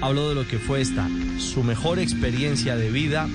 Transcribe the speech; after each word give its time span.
habló 0.00 0.30
de 0.30 0.34
lo 0.34 0.48
que 0.48 0.58
fue 0.58 0.80
esta, 0.80 1.08
su 1.38 1.62
mejor 1.62 1.98
experiencia 1.98 2.74
de 2.74 2.90
vida 2.90 3.28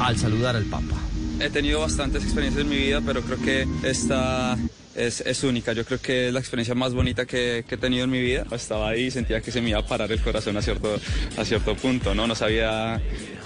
al 0.00 0.16
saludar 0.16 0.56
al 0.56 0.64
Papa. 0.64 0.96
He 1.38 1.50
tenido 1.50 1.80
bastantes 1.80 2.24
experiencias 2.24 2.64
en 2.64 2.70
mi 2.70 2.76
vida, 2.76 3.02
pero 3.04 3.20
creo 3.20 3.38
que 3.38 3.66
esta 3.82 4.56
es, 4.94 5.20
es 5.20 5.44
única. 5.44 5.72
Yo 5.72 5.84
creo 5.84 6.00
que 6.00 6.28
es 6.28 6.32
la 6.32 6.40
experiencia 6.40 6.74
más 6.74 6.94
bonita 6.94 7.26
que, 7.26 7.64
que, 7.68 7.74
he 7.74 7.78
tenido 7.78 8.04
en 8.04 8.10
mi 8.10 8.22
vida. 8.22 8.46
Estaba 8.52 8.88
ahí 8.88 9.04
y 9.04 9.10
sentía 9.10 9.40
que 9.42 9.52
se 9.52 9.60
me 9.60 9.70
iba 9.70 9.80
a 9.80 9.86
parar 9.86 10.10
el 10.12 10.20
corazón 10.22 10.56
a 10.56 10.62
cierto, 10.62 10.98
a 11.36 11.44
cierto 11.44 11.76
punto, 11.76 12.14
¿no? 12.14 12.26
No 12.26 12.34
sabía 12.34 13.02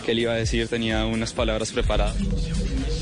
qué 0.07 0.15
le 0.15 0.23
iba 0.23 0.33
a 0.33 0.37
decir, 0.37 0.69
tenía 0.69 1.05
unas 1.05 1.33
palabras 1.33 1.73
preparadas. 1.73 2.17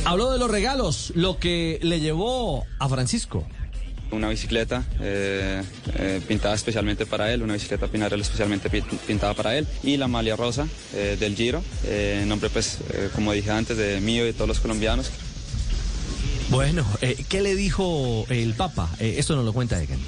Habló 0.04 0.30
de 0.30 0.38
los 0.38 0.50
regalos, 0.50 1.12
lo 1.16 1.38
que 1.38 1.80
le 1.82 2.00
llevó 2.00 2.64
a 2.78 2.88
Francisco. 2.88 3.46
Una 4.12 4.28
bicicleta 4.28 4.84
eh, 5.00 5.62
eh, 5.98 6.20
pintada 6.28 6.54
especialmente 6.54 7.06
para 7.06 7.32
él, 7.32 7.42
una 7.42 7.54
bicicleta 7.54 7.88
Pinarello 7.88 8.22
especialmente 8.22 8.70
pintada 9.06 9.34
para 9.34 9.58
él 9.58 9.66
y 9.82 9.96
la 9.96 10.06
malia 10.06 10.36
rosa 10.36 10.68
eh, 10.94 11.16
del 11.18 11.34
Giro, 11.34 11.62
en 11.88 12.28
nombre 12.28 12.48
pues 12.48 12.78
como 13.14 13.32
dije 13.32 13.50
antes 13.50 13.76
de 13.76 14.00
mío 14.00 14.22
y 14.22 14.26
de 14.26 14.32
todos 14.32 14.48
los 14.48 14.60
colombianos. 14.60 15.10
Bueno, 16.50 16.86
¿qué 17.28 17.42
le 17.42 17.56
dijo 17.56 18.24
el 18.28 18.54
Papa? 18.54 18.88
esto 19.00 19.34
nos 19.34 19.44
lo 19.44 19.52
cuenta 19.52 19.82
Egan. 19.82 19.98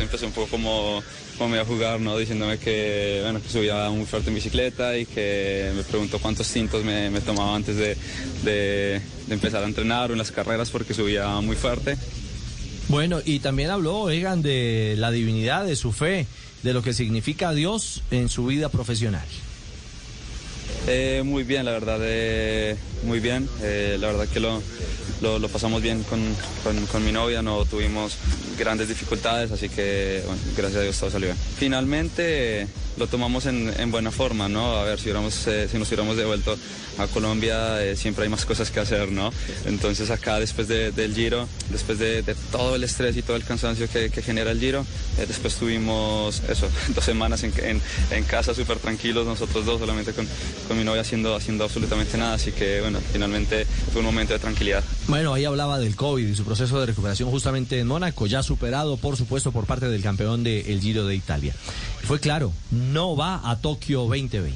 Empecé 0.00 0.26
un 0.26 0.32
poco 0.32 0.46
como, 0.46 1.02
como 1.36 1.50
me 1.50 1.56
iba 1.56 1.64
a 1.64 1.66
jugar, 1.66 1.98
¿no? 1.98 2.16
Diciéndome 2.16 2.58
que, 2.58 3.18
bueno, 3.24 3.42
que 3.42 3.48
subía 3.48 3.90
muy 3.90 4.06
fuerte 4.06 4.28
en 4.28 4.36
bicicleta 4.36 4.96
y 4.96 5.04
que 5.06 5.72
me 5.74 5.82
preguntó 5.82 6.20
cuántos 6.20 6.46
cintos 6.46 6.84
me, 6.84 7.10
me 7.10 7.20
tomaba 7.20 7.56
antes 7.56 7.76
de, 7.76 7.96
de, 8.44 9.00
de 9.26 9.34
empezar 9.34 9.64
a 9.64 9.66
entrenar 9.66 10.10
o 10.10 10.12
en 10.12 10.18
las 10.18 10.30
carreras 10.30 10.70
porque 10.70 10.94
subía 10.94 11.28
muy 11.40 11.56
fuerte. 11.56 11.98
Bueno, 12.88 13.20
y 13.22 13.40
también 13.40 13.68
habló, 13.68 14.08
Egan, 14.08 14.40
de 14.40 14.94
la 14.96 15.10
divinidad, 15.10 15.66
de 15.66 15.76
su 15.76 15.92
fe, 15.92 16.26
de 16.62 16.72
lo 16.72 16.82
que 16.82 16.94
significa 16.94 17.52
Dios 17.52 18.02
en 18.10 18.30
su 18.30 18.46
vida 18.46 18.70
profesional. 18.70 19.26
Eh, 20.86 21.22
muy 21.22 21.42
bien, 21.42 21.66
la 21.66 21.72
verdad, 21.72 21.98
eh, 22.00 22.76
muy 23.04 23.20
bien. 23.20 23.46
Eh, 23.62 23.98
la 24.00 24.06
verdad 24.06 24.26
que 24.26 24.40
lo, 24.40 24.62
pasamos 25.48 25.82
bien 25.82 26.02
con, 26.04 26.20
con, 26.64 26.86
con, 26.86 27.04
mi 27.04 27.12
novia, 27.12 27.42
no 27.42 27.66
tuvimos 27.66 28.16
grandes 28.58 28.88
dificultades, 28.88 29.50
así 29.52 29.68
que 29.68 30.22
bueno, 30.24 30.40
gracias 30.56 30.80
a 30.80 30.82
Dios 30.82 30.98
todo 30.98 31.10
salió 31.10 31.28
bien. 31.28 31.38
Finalmente 31.58 32.66
lo 32.98 33.06
tomamos 33.06 33.46
en, 33.46 33.72
en 33.78 33.90
buena 33.90 34.10
forma, 34.10 34.48
¿no? 34.48 34.76
A 34.76 34.84
ver, 34.84 34.98
si, 34.98 35.04
hubiéramos, 35.04 35.46
eh, 35.46 35.68
si 35.70 35.78
nos 35.78 35.88
hubiéramos 35.88 36.16
devuelto 36.16 36.56
a 36.98 37.06
Colombia, 37.06 37.82
eh, 37.82 37.96
siempre 37.96 38.24
hay 38.24 38.30
más 38.30 38.44
cosas 38.44 38.70
que 38.70 38.80
hacer, 38.80 39.10
¿no? 39.10 39.32
Entonces 39.66 40.10
acá 40.10 40.40
después 40.40 40.68
de, 40.68 40.90
del 40.90 41.14
Giro, 41.14 41.48
después 41.70 41.98
de, 41.98 42.22
de, 42.22 42.34
todo 42.50 42.74
el 42.74 42.84
estrés 42.84 43.16
y 43.16 43.22
todo 43.22 43.36
el 43.36 43.44
cansancio 43.44 43.88
que, 43.88 44.10
que 44.10 44.22
genera 44.22 44.50
el 44.50 44.58
Giro, 44.58 44.84
eh, 45.18 45.24
después 45.26 45.54
tuvimos 45.56 46.42
eso, 46.48 46.68
dos 46.94 47.04
semanas 47.04 47.42
en, 47.44 47.52
en, 47.58 47.80
en 48.10 48.24
casa 48.24 48.54
súper 48.54 48.78
tranquilos, 48.78 49.26
nosotros 49.26 49.64
dos, 49.64 49.78
solamente 49.78 50.12
con, 50.12 50.26
con 50.66 50.76
mi 50.76 50.84
novia 50.84 51.02
haciendo, 51.02 51.34
haciendo 51.34 51.64
absolutamente 51.64 52.18
nada, 52.18 52.34
así 52.34 52.52
que 52.52 52.80
bueno, 52.80 52.98
finalmente 53.12 53.66
fue 53.92 54.00
un 54.00 54.06
momento 54.06 54.32
de 54.32 54.38
tranquilidad. 54.40 54.82
Bueno, 55.06 55.34
ahí 55.34 55.44
hablaba 55.44 55.78
del 55.78 55.94
COVID 55.94 56.26
y 56.26 56.34
su 56.34 56.44
proceso 56.44 56.80
de 56.80 56.86
recuperación 56.86 57.30
justamente 57.30 57.78
en 57.78 57.86
Mónaco, 57.86 58.26
ya 58.26 58.42
superado, 58.42 58.96
por 58.96 59.16
supuesto, 59.16 59.52
por 59.52 59.66
parte 59.66 59.88
del 59.88 60.02
campeón 60.02 60.42
del 60.42 60.80
Giro 60.80 61.06
de 61.06 61.14
Italia. 61.14 61.54
Fue 62.08 62.20
claro, 62.20 62.54
no 62.70 63.16
va 63.16 63.42
a 63.44 63.60
Tokio 63.60 64.00
2020. 64.06 64.54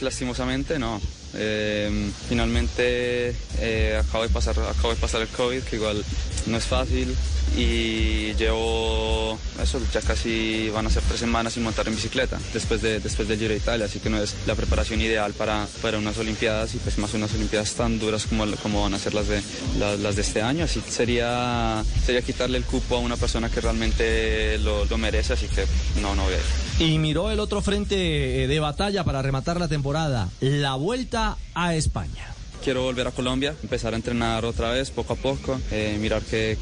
Lastimosamente 0.00 0.78
no. 0.78 0.98
Eh, 1.34 2.10
finalmente 2.26 3.36
eh, 3.58 4.00
acabo, 4.02 4.22
de 4.22 4.30
pasar, 4.30 4.58
acabo 4.58 4.94
de 4.94 4.96
pasar 4.96 5.20
el 5.20 5.28
COVID, 5.28 5.60
que 5.64 5.76
igual 5.76 6.02
no 6.46 6.56
es 6.56 6.64
fácil. 6.64 7.14
Y 7.54 8.32
llevo 8.36 9.38
eso, 9.62 9.78
ya 9.92 10.00
casi 10.00 10.70
van 10.70 10.86
a 10.86 10.90
ser 10.90 11.02
tres 11.02 11.20
semanas 11.20 11.52
sin 11.52 11.64
montar 11.64 11.86
en 11.86 11.96
bicicleta 11.96 12.38
después, 12.54 12.80
de, 12.80 12.98
después 12.98 13.28
del 13.28 13.38
Giro 13.38 13.50
de 13.50 13.58
Italia, 13.58 13.84
así 13.84 14.00
que 14.00 14.08
no 14.08 14.18
es 14.18 14.34
la 14.46 14.54
preparación 14.54 15.00
ideal 15.02 15.34
para, 15.34 15.66
para 15.82 15.98
unas 15.98 16.16
Olimpiadas 16.16 16.74
y 16.74 16.78
pues 16.78 16.96
más 16.96 17.12
unas 17.12 17.34
Olimpiadas 17.34 17.74
tan 17.74 17.98
duras 17.98 18.24
como, 18.24 18.46
como 18.62 18.82
van 18.82 18.94
a 18.94 18.98
ser 18.98 19.12
las 19.12 19.28
de, 19.28 19.42
las, 19.78 20.16
de 20.16 20.22
este 20.22 20.40
año. 20.40 20.64
Así 20.64 20.82
sería, 20.88 21.84
sería 22.06 22.22
quitarle 22.22 22.56
el 22.56 22.64
cupo 22.64 22.96
a 22.96 23.00
una 23.00 23.18
persona 23.18 23.50
que 23.50 23.60
realmente 23.60 24.56
lo, 24.58 24.86
lo 24.86 24.96
merece, 24.96 25.34
así 25.34 25.46
que 25.46 25.66
no, 26.00 26.14
no 26.14 26.24
voy 26.24 26.32
a 26.32 26.36
ir. 26.38 26.65
Y 26.78 26.98
miró 26.98 27.30
el 27.30 27.40
otro 27.40 27.62
frente 27.62 27.96
de 27.96 28.60
batalla 28.60 29.02
para 29.02 29.22
rematar 29.22 29.58
la 29.58 29.66
temporada, 29.66 30.28
la 30.40 30.74
vuelta 30.74 31.38
a 31.54 31.74
España. 31.74 32.34
Quiero 32.62 32.82
volver 32.82 33.06
a 33.06 33.12
Colombia, 33.12 33.54
empezar 33.62 33.94
a 33.94 33.96
entrenar 33.96 34.44
otra 34.44 34.72
vez 34.72 34.90
poco 34.90 35.14
a 35.14 35.16
poco, 35.16 35.58
eh, 35.70 35.96
mirar 36.00 36.20
que, 36.22 36.58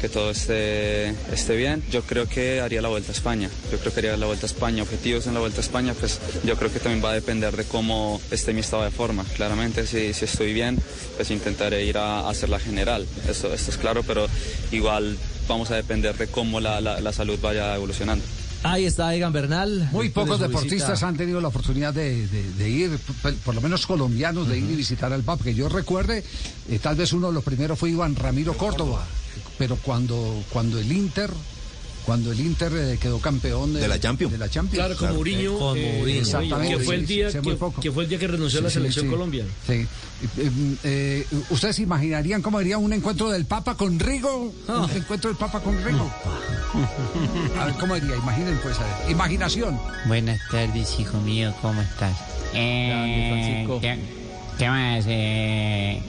que, 0.00 0.08
todo 0.08 0.30
esté, 0.30 1.08
esté 1.32 1.56
bien. 1.56 1.82
Yo 1.90 2.02
creo 2.02 2.26
que 2.28 2.60
haría 2.60 2.80
la 2.80 2.88
vuelta 2.88 3.10
a 3.10 3.14
España. 3.14 3.50
Yo 3.70 3.78
creo 3.78 3.92
que 3.92 3.98
haría 4.00 4.16
la 4.16 4.26
vuelta 4.26 4.46
a 4.46 4.50
España. 4.50 4.84
Objetivos 4.84 5.26
en 5.26 5.34
la 5.34 5.40
vuelta 5.40 5.58
a 5.58 5.60
España, 5.60 5.94
pues 5.98 6.20
yo 6.44 6.56
creo 6.56 6.72
que 6.72 6.78
también 6.78 7.04
va 7.04 7.10
a 7.10 7.14
depender 7.14 7.54
de 7.56 7.64
cómo 7.64 8.20
esté 8.30 8.54
mi 8.54 8.60
estado 8.60 8.84
de 8.84 8.90
forma. 8.90 9.24
Claramente, 9.36 9.86
si, 9.86 10.14
si 10.14 10.24
estoy 10.24 10.54
bien, 10.54 10.78
pues 11.16 11.30
intentaré 11.30 11.84
ir 11.84 11.98
a, 11.98 12.20
a 12.20 12.30
hacer 12.30 12.48
la 12.48 12.60
general. 12.60 13.06
Esto, 13.28 13.52
esto 13.52 13.70
es 13.70 13.76
claro, 13.76 14.02
pero 14.04 14.28
igual 14.70 15.18
vamos 15.48 15.70
a 15.72 15.74
depender 15.74 16.16
de 16.16 16.28
cómo 16.28 16.60
la, 16.60 16.80
la, 16.80 17.00
la 17.00 17.12
salud 17.12 17.38
vaya 17.42 17.74
evolucionando. 17.74 18.24
Ahí 18.62 18.86
está 18.86 19.14
Egan 19.14 19.32
Bernal. 19.32 19.88
Muy 19.92 20.08
pocos 20.08 20.40
de 20.40 20.48
deportistas 20.48 20.90
visita. 20.90 21.08
han 21.08 21.16
tenido 21.16 21.40
la 21.40 21.48
oportunidad 21.48 21.94
de, 21.94 22.26
de, 22.26 22.52
de, 22.52 22.68
ir, 22.68 22.98
por 23.44 23.54
lo 23.54 23.60
menos 23.60 23.86
colombianos, 23.86 24.48
de 24.48 24.54
uh 24.54 24.60
-huh. 24.60 24.64
ir 24.64 24.70
y 24.72 24.76
visitar 24.76 25.12
al 25.12 25.22
Papa. 25.22 25.44
Que 25.44 25.54
yo 25.54 25.68
recuerde, 25.68 26.24
eh, 26.68 26.78
tal 26.78 26.96
vez 26.96 27.12
uno 27.12 27.28
de 27.28 27.34
los 27.34 27.44
primeros 27.44 27.78
fue 27.78 27.90
Iván 27.90 28.16
Ramiro 28.16 28.54
Córdoba, 28.54 29.06
pero 29.58 29.76
cuando, 29.76 30.42
cuando 30.50 30.78
el 30.78 30.90
Inter 30.90 31.30
cuando 32.08 32.32
el 32.32 32.40
Inter 32.40 32.72
eh, 32.74 32.98
quedó 32.98 33.20
campeón 33.20 33.74
de, 33.74 33.80
de, 33.80 33.88
la 33.88 34.00
Champions. 34.00 34.32
De 34.32 34.38
la 34.38 34.48
Champions. 34.48 34.78
Claro, 34.78 34.96
con 34.96 35.14
Mourinho. 35.14 35.76
Eh, 35.76 35.96
Mourinho. 35.98 36.20
Exactamente. 36.20 36.78
Que 36.78 36.82
fue 36.82 36.94
el 36.94 37.06
día, 37.06 37.26
que, 37.30 37.58
que, 37.82 37.92
fue 37.92 38.04
el 38.04 38.08
día 38.08 38.18
que 38.18 38.26
renunció 38.28 38.60
sí, 38.60 38.64
a 38.64 38.64
la 38.64 38.70
selección 38.70 39.04
sí, 39.04 39.10
Colombia. 39.10 39.44
Sí. 39.66 39.86
Eh, 40.84 41.26
¿Ustedes 41.50 41.80
imaginarían 41.80 42.40
cómo 42.40 42.60
sería 42.60 42.78
un 42.78 42.94
encuentro 42.94 43.28
del 43.28 43.44
Papa 43.44 43.76
con 43.76 44.00
Rigo? 44.00 44.54
Oh. 44.68 44.84
Un 44.84 44.90
encuentro 44.90 45.28
del 45.28 45.36
Papa 45.36 45.60
con 45.60 45.84
Rigo. 45.84 46.10
a 47.60 47.66
ver, 47.66 47.74
¿cómo 47.74 47.94
diría? 47.96 48.16
Imaginen, 48.16 48.58
pues, 48.62 48.78
a 48.78 48.84
ver. 48.84 49.10
Imaginación. 49.10 49.78
Buenas 50.06 50.40
tardes, 50.50 50.98
hijo 50.98 51.20
mío, 51.20 51.52
¿cómo 51.60 51.82
estás? 51.82 52.16
Eh, 52.54 53.66
¿qué, 53.82 53.98
¿qué, 54.56 54.68
más? 54.70 55.04
Eh, 55.06 56.00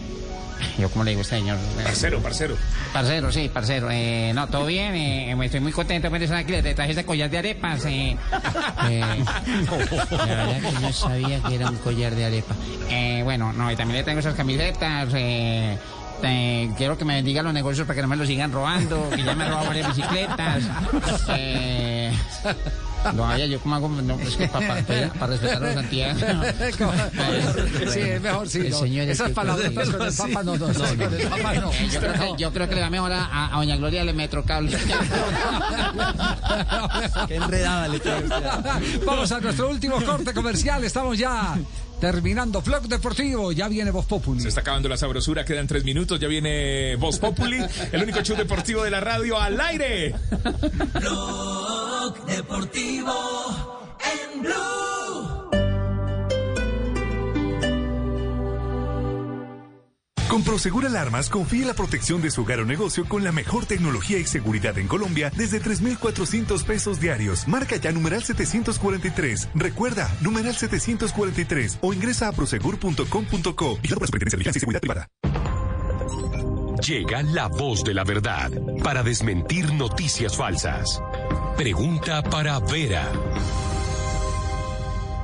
yo 0.78 0.90
cómo 0.90 1.03
le 1.03 1.12
digo 1.12 1.20
a 1.20 1.24
usted, 1.24 1.38
señor. 1.38 1.58
Parcero, 1.84 2.20
parcero. 2.20 2.56
Parcero, 2.94 3.31
sí, 3.31 3.50
parcero. 3.53 3.90
Eh, 3.92 4.31
no, 4.34 4.47
todo 4.47 4.66
bien. 4.66 4.96
Eh, 4.96 5.36
estoy 5.46 5.59
muy 5.59 5.72
contento 5.72 6.09
de 6.09 6.24
estar 6.24 6.38
aquí. 6.38 6.52
Le 6.52 6.74
traje 6.74 6.92
este 6.92 7.06
collar 7.06 7.30
de 7.30 7.38
arepas. 7.38 7.86
Eh, 7.86 8.18
eh, 8.90 9.24
la 10.12 10.36
verdad 10.36 10.62
que 10.62 10.80
no 10.80 10.94
sabía 10.94 11.40
que 11.42 11.56
era 11.56 11.69
un 11.69 11.78
collar 11.78 12.16
de 12.16 12.25
arepa. 12.25 12.56
Eh, 12.90 13.22
bueno, 13.24 13.53
no, 13.53 13.72
y 13.72 13.75
también 13.75 13.98
le 14.00 14.03
tengo 14.03 14.19
esas 14.19 14.36
camisetas. 14.36 15.09
Eh, 15.14 15.78
eh, 16.24 16.69
quiero 16.78 16.98
que 16.98 17.06
me 17.06 17.16
bendiga 17.16 17.42
los 17.42 17.53
negocios 17.53 17.88
para 17.88 17.96
que 17.96 18.02
no 18.02 18.08
me 18.08 18.16
los 18.16 18.28
sigan 18.28 18.52
robando, 18.52 19.09
que 19.09 19.24
ya 19.24 19.36
me 19.36 19.46
han 19.46 19.52
robado 19.52 19.68
varias 19.68 19.96
bicicletas. 19.96 20.64
Eh, 21.30 22.12
no, 23.14 23.24
vaya, 23.24 23.46
yo 23.46 23.60
como 23.60 23.76
hago, 23.76 23.90
no, 23.90 24.20
es 24.20 24.36
que 24.36 24.48
para, 24.48 24.84
para, 24.84 25.14
para 25.14 25.28
respetar 25.28 25.58
a 25.58 25.60
los 25.66 25.74
Santiago. 25.76 26.20
sí, 27.94 28.00
es 28.00 28.22
mejor, 28.22 28.50
sí. 28.50 28.60
El 28.60 28.70
no. 28.72 28.80
señor 28.80 29.10
Esas 29.10 29.32
palabras 29.32 29.72
con 29.72 29.84
el 29.84 30.14
Papa 30.14 30.44
no, 30.44 30.58
no, 30.58 30.68
no, 30.68 30.74
con 30.74 31.02
el 31.02 31.28
Papa 31.28 31.54
no. 31.56 31.72
Yo, 31.72 32.00
creo 32.00 32.14
que, 32.14 32.34
yo 32.38 32.54
creo 32.54 32.70
que 32.70 32.76
le 32.76 32.82
va 32.82 32.90
mejor 32.90 33.12
a, 33.12 33.54
a 33.54 33.58
Doña 33.58 33.78
Gloria 33.78 34.04
del 34.06 34.16
Metrocable. 34.16 34.78
Qué 37.28 37.36
enredada 37.36 37.88
le 37.88 38.00
Vamos 39.06 39.31
a 39.31 39.40
nuestro 39.40 39.70
último 39.70 40.02
corte 40.04 40.34
comercial, 40.34 40.84
estamos 40.84 41.18
ya 41.18 41.58
Terminando 42.00 42.62
Vlog 42.62 42.88
Deportivo, 42.88 43.52
ya 43.52 43.68
viene 43.68 43.92
Voz 43.92 44.06
Populi. 44.06 44.42
Se 44.42 44.48
está 44.48 44.62
acabando 44.62 44.88
la 44.88 44.96
sabrosura, 44.96 45.44
quedan 45.44 45.68
tres 45.68 45.84
minutos, 45.84 46.18
ya 46.18 46.30
viene 46.30 46.96
Voz 46.96 47.20
Populi, 47.20 47.60
el 47.92 48.04
único 48.04 48.22
show 48.22 48.38
deportivo 48.38 48.84
de 48.84 48.90
la 48.90 49.02
radio 49.02 49.38
al 49.38 49.60
aire. 49.60 50.16
Blog 52.09 52.25
Deportivo 52.25 53.14
en 54.00 54.42
Blue. 54.42 55.50
Con 60.28 60.44
Prosegur 60.44 60.86
Alarmas, 60.86 61.30
confíe 61.30 61.66
la 61.66 61.74
protección 61.74 62.22
de 62.22 62.31
su 62.31 62.42
hogar 62.42 62.60
o 62.60 62.66
negocio 62.66 63.06
con 63.06 63.24
la 63.24 63.31
mejor 63.31 63.66
tecnología 63.66 64.18
y 64.18 64.25
seguridad 64.25 64.78
en 64.78 64.88
Colombia 64.88 65.31
desde 65.36 65.60
3,400 65.60 66.63
pesos 66.63 67.00
diarios. 67.00 67.48
Marca 67.48 67.75
ya 67.75 67.92
numeral 67.92 68.24
743. 68.24 69.50
Recuerda, 69.56 70.10
numeral 70.22 70.56
743 70.56 71.80
o 71.81 71.94
ingresa 71.94 72.30
a 72.30 72.31
prosegur.com.co. 72.31 73.80
Y 73.83 73.88
la 73.88 74.06
Superintendencia 74.06 74.51
de 74.51 74.60
Seguridad 74.60 74.81
Privada. 74.81 75.07
Llega 76.88 77.22
la 77.24 77.48
voz 77.48 77.83
de 77.83 77.94
la 77.94 78.06
verdad 78.06 78.50
para 78.83 79.04
desmentir 79.04 79.74
noticias 79.74 80.38
falsas. 80.38 81.01
Pregunta 81.59 82.23
para 82.23 82.57
Vera. 82.59 83.11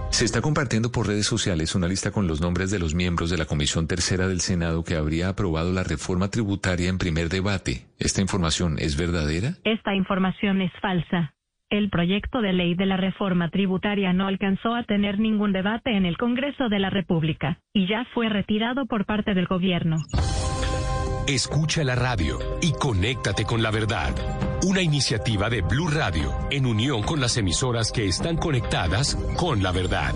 Se 0.09 0.25
está 0.25 0.41
compartiendo 0.41 0.91
por 0.91 1.07
redes 1.07 1.25
sociales 1.25 1.75
una 1.75 1.87
lista 1.87 2.11
con 2.11 2.27
los 2.27 2.41
nombres 2.41 2.71
de 2.71 2.77
los 2.77 2.93
miembros 2.93 3.29
de 3.29 3.37
la 3.37 3.45
Comisión 3.45 3.87
Tercera 3.87 4.27
del 4.27 4.41
Senado 4.41 4.83
que 4.83 4.97
habría 4.97 5.29
aprobado 5.29 5.71
la 5.71 5.85
reforma 5.85 6.27
tributaria 6.27 6.89
en 6.89 6.97
primer 6.97 7.29
debate. 7.29 7.85
¿Esta 7.99 8.19
información 8.19 8.75
es 8.79 8.97
verdadera? 8.97 9.53
Esta 9.63 9.95
información 9.95 10.59
es 10.59 10.73
falsa. 10.81 11.33
El 11.69 11.89
proyecto 11.89 12.41
de 12.41 12.51
ley 12.51 12.75
de 12.75 12.85
la 12.85 12.97
reforma 12.97 13.49
tributaria 13.49 14.11
no 14.11 14.27
alcanzó 14.27 14.75
a 14.75 14.83
tener 14.83 15.19
ningún 15.19 15.53
debate 15.53 15.95
en 15.95 16.05
el 16.05 16.17
Congreso 16.17 16.67
de 16.67 16.79
la 16.79 16.89
República 16.89 17.61
y 17.71 17.87
ya 17.87 18.05
fue 18.13 18.27
retirado 18.27 18.87
por 18.87 19.05
parte 19.05 19.35
del 19.35 19.47
gobierno. 19.47 19.95
Escucha 21.27 21.85
la 21.85 21.95
radio 21.95 22.39
y 22.61 22.73
conéctate 22.73 23.45
con 23.45 23.63
la 23.63 23.71
verdad. 23.71 24.13
Una 24.65 24.81
iniciativa 24.81 25.47
de 25.47 25.61
Blue 25.61 25.89
Radio 25.89 26.33
en 26.49 26.65
unión 26.65 27.03
con 27.03 27.21
las 27.21 27.37
emisoras 27.37 27.91
que 27.91 28.07
están 28.07 28.35
conectadas 28.35 29.15
con 29.37 29.61
la 29.61 29.71
verdad. 29.71 30.09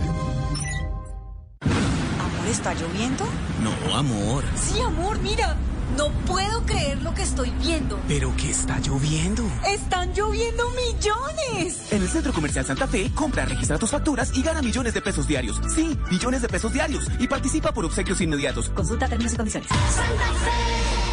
Amor, 1.61 2.47
¿está 2.49 2.73
lloviendo? 2.73 3.25
No, 3.61 3.95
amor. 3.95 4.43
Sí, 4.55 4.81
amor, 4.81 5.19
mira. 5.19 5.55
No 5.95 6.09
puedo 6.25 6.65
creer 6.65 6.99
lo 7.03 7.13
que 7.13 7.21
estoy 7.21 7.51
viendo. 7.61 7.99
¿Pero 8.07 8.33
qué 8.37 8.49
está 8.49 8.79
lloviendo? 8.79 9.43
¡Están 9.67 10.15
lloviendo 10.15 10.63
millones! 10.71 11.91
En 11.91 12.01
el 12.01 12.09
Centro 12.09 12.33
Comercial 12.33 12.65
Santa 12.65 12.87
Fe, 12.87 13.11
compra, 13.13 13.45
registra 13.45 13.77
tus 13.77 13.91
facturas 13.91 14.35
y 14.35 14.41
gana 14.41 14.63
millones 14.63 14.95
de 14.95 15.01
pesos 15.01 15.27
diarios. 15.27 15.61
Sí, 15.75 15.95
millones 16.09 16.41
de 16.41 16.49
pesos 16.49 16.73
diarios. 16.73 17.05
Y 17.19 17.27
participa 17.27 17.71
por 17.71 17.85
obsequios 17.85 18.19
inmediatos. 18.19 18.71
Consulta 18.71 19.07
términos 19.07 19.31
y 19.31 19.37
condiciones. 19.37 19.69
Santa 19.69 20.33
Fe. 20.39 21.08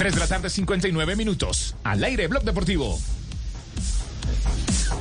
Tres 0.00 0.14
de 0.14 0.20
la 0.20 0.26
tarde, 0.26 0.48
59 0.48 1.14
minutos. 1.14 1.76
Al 1.84 2.02
aire, 2.02 2.26
Blog 2.26 2.42
Deportivo. 2.42 2.98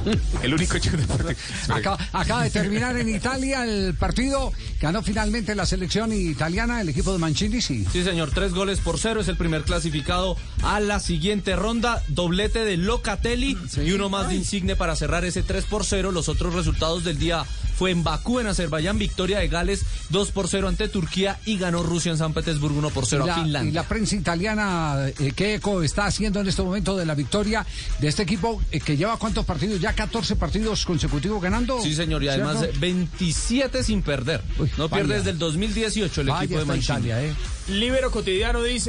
El 0.44 0.53
único 0.53 0.77
show 0.77 0.95
deportivo. 0.97 1.29
Acá, 1.69 1.97
acaba 2.13 2.44
de 2.44 2.50
terminar 2.50 2.97
en 2.97 3.09
Italia 3.09 3.63
el 3.63 3.94
partido. 3.95 4.51
Ganó 4.81 5.03
finalmente 5.03 5.56
la 5.56 5.65
selección 5.65 6.13
italiana, 6.13 6.81
el 6.81 6.89
equipo 6.89 7.11
de 7.11 7.19
Mancini, 7.19 7.61
sí. 7.61 7.85
Sí, 7.91 8.03
señor, 8.03 8.31
tres 8.31 8.53
goles 8.53 8.79
por 8.79 9.00
cero. 9.00 9.21
Es 9.21 9.27
el 9.27 9.38
primer 9.38 9.63
clasificado 9.63 10.38
a 10.63 10.79
la 10.79 11.00
siguiente 11.00 11.56
ronda. 11.56 12.03
Doblete 12.07 12.65
de 12.65 12.77
Locatelli 12.77 13.57
y 13.83 13.91
uno 13.91 14.09
más 14.09 14.29
de 14.29 14.35
Insigne 14.35 14.75
para 14.75 14.95
cerrar 14.95 15.25
ese 15.25 15.44
3 15.44 15.65
por 15.65 15.85
0. 15.85 16.12
Los 16.12 16.29
otros 16.29 16.53
resultados 16.53 17.03
del 17.03 17.17
día 17.19 17.44
fue 17.77 17.91
en 17.91 18.03
Bakú, 18.03 18.39
en 18.39 18.47
Azerbaiyán, 18.47 18.97
victoria 18.97 19.39
de 19.39 19.47
Gales 19.47 19.83
2 20.09 20.31
por 20.31 20.47
0 20.50 20.67
ante 20.67 20.88
Turquía 20.89 21.39
y 21.45 21.57
ganó 21.57 21.81
Rusia 21.83 22.12
en 22.12 22.17
San 22.17 22.33
Petersburgo 22.33 22.77
1 22.79 22.89
por 22.89 23.05
0 23.05 23.23
Y 23.25 23.29
a 23.29 23.33
la, 23.35 23.39
y 23.39 23.44
Finlandia. 23.44 23.73
la 23.81 23.88
prensa 23.88 24.15
italiana, 24.15 25.07
eh, 25.19 25.31
¿qué 25.35 25.55
eco 25.55 25.81
está 25.81 26.05
haciendo 26.05 26.41
en 26.41 26.47
este 26.47 26.62
momento 26.62 26.97
de 26.97 27.05
la 27.05 27.15
victoria 27.15 27.65
de 28.00 28.07
este 28.07 28.23
equipo 28.23 28.62
eh, 28.71 28.79
que 28.81 28.97
lleva 28.97 29.17
cuántos 29.17 29.45
partidos? 29.45 29.79
¿Ya 29.79 29.94
14 30.00 30.38
partidos 30.38 30.86
consecutivos 30.86 31.42
ganando? 31.42 31.81
Sí, 31.81 31.94
señor, 31.94 32.24
y 32.24 32.30
además 32.30 32.60
¿Cierto? 32.60 32.78
eh, 32.78 32.80
27 32.80 33.84
sin 33.84 34.01
perder. 34.01 34.42
no 34.78 34.88
vaya. 34.88 35.04
pierde 35.04 35.18
desde 35.18 35.31
el 35.31 35.38
2018 35.40 36.22
el 36.22 36.28
Vaya 36.28 36.44
equipo 36.46 36.56
de 36.56 36.62
esta 36.62 36.74
Mancini. 36.74 37.10
Italia, 37.10 37.24
¿eh? 37.25 37.36
Libero 37.68 38.10
cotidiano 38.10 38.63
dice. 38.63 38.88